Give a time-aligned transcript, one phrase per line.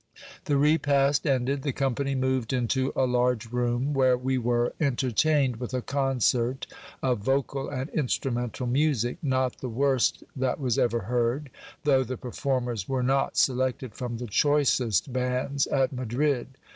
[0.45, 5.75] The repast ended, the company moved into a large room, where we were entertained with
[5.75, 6.65] a concert
[7.03, 11.51] of vocal and instrumental music, not the worst that was ever heard,
[11.83, 16.47] though the performers were not selected from the choicest bands at Madrid.